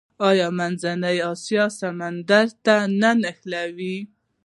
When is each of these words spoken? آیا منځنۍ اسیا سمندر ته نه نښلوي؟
آیا 0.29 0.47
منځنۍ 0.57 1.17
اسیا 1.31 1.65
سمندر 1.79 2.47
ته 2.65 2.75
نه 3.01 3.11
نښلوي؟ 3.21 3.97